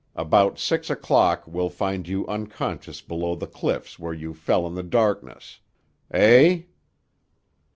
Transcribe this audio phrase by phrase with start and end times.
[0.15, 4.81] About six o'clock we'll find you unconscious below the cliffs where you fell in the
[4.81, 5.59] darkness.
[6.09, 6.63] Eh?"